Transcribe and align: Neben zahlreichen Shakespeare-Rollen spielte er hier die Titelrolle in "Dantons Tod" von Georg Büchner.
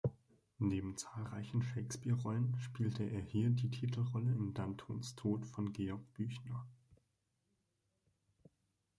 Neben 0.57 0.97
zahlreichen 0.97 1.61
Shakespeare-Rollen 1.61 2.57
spielte 2.57 3.03
er 3.03 3.21
hier 3.21 3.51
die 3.51 3.69
Titelrolle 3.69 4.31
in 4.31 4.51
"Dantons 4.55 5.13
Tod" 5.15 5.45
von 5.45 5.73
Georg 5.73 6.01
Büchner. 6.15 6.65